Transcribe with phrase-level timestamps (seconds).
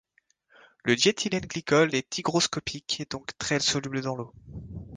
[0.83, 4.33] Le diéthylène glycol est hygroscopique et donc très soluble dans l'eau.